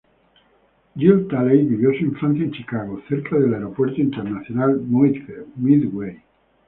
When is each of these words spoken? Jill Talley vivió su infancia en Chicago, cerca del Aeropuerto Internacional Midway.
Jill 0.95 1.27
Talley 1.27 1.61
vivió 1.63 1.91
su 1.91 2.05
infancia 2.05 2.43
en 2.43 2.51
Chicago, 2.51 2.99
cerca 3.07 3.37
del 3.37 3.53
Aeropuerto 3.53 4.01
Internacional 4.01 4.79
Midway. 4.81 6.23